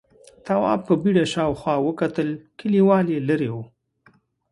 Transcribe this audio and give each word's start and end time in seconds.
تواب 0.45 0.79
په 0.87 0.93
بيړه 1.01 1.25
شاوخوا 1.33 1.75
وکتل، 1.87 2.29
کليوال 2.59 3.05
ليرې 3.27 3.49
و: 3.51 3.55